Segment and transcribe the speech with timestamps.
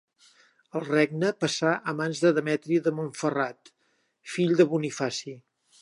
[0.77, 3.73] El regne passà a mans de Demetri de Montferrat,
[4.35, 5.37] fill de Bonifaci.